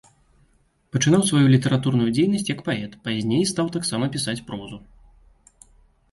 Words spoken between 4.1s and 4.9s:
пісаць прозу.